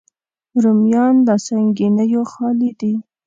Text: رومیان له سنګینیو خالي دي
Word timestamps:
رومیان 0.63 1.15
له 1.27 1.35
سنګینیو 1.47 2.23
خالي 2.31 2.71
دي 2.79 2.93